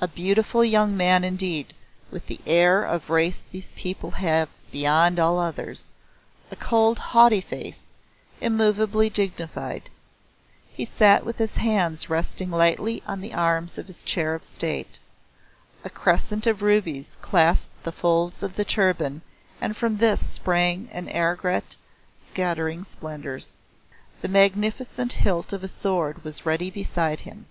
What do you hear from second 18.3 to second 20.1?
of the turban and from